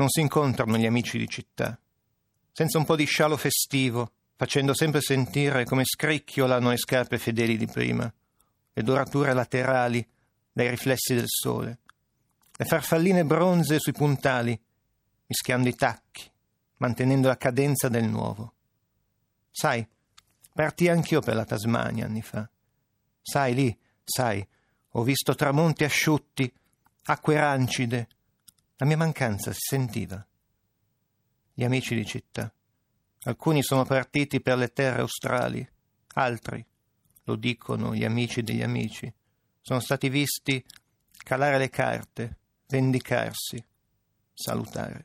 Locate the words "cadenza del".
17.36-18.04